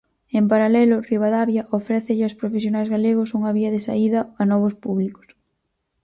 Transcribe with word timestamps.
En 0.39 0.43
paralelo, 0.51 0.95
Ribadavia 1.11 1.63
ofrécelle 1.79 2.23
aos 2.25 2.37
profesionais 2.41 2.91
galegos 2.95 3.33
unha 3.37 3.55
vía 3.57 3.73
de 3.75 3.83
saída 3.87 4.19
a 4.41 4.43
novos 4.51 4.73
públicos. 4.83 5.27